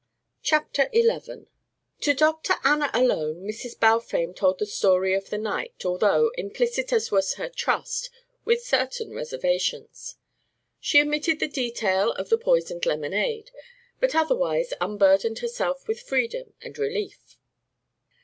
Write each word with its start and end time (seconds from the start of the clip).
CHAPTER 0.41 0.89
XI 0.95 1.45
To 1.99 2.13
Dr. 2.15 2.55
Anna 2.63 2.89
alone 2.91 3.43
Mrs. 3.43 3.79
Balfame 3.79 4.33
told 4.33 4.57
the 4.57 4.65
story 4.65 5.13
of 5.13 5.29
the 5.29 5.37
night, 5.37 5.85
although, 5.85 6.31
implicit 6.39 6.91
as 6.91 7.11
was 7.11 7.35
her 7.35 7.47
trust, 7.49 8.09
with 8.43 8.65
certain 8.65 9.13
reservations. 9.13 10.15
She 10.79 10.99
omitted 11.01 11.39
the 11.39 11.47
detail 11.47 12.13
of 12.13 12.29
the 12.29 12.39
poisoned 12.39 12.87
lemonade, 12.87 13.51
but 13.99 14.15
otherwise 14.15 14.73
unburdened 14.81 15.37
herself 15.37 15.87
with 15.87 16.01
freedom 16.01 16.55
and 16.63 16.75
relief. 16.79 17.37